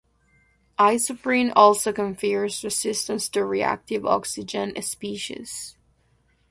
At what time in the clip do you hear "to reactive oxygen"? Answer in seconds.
3.29-4.73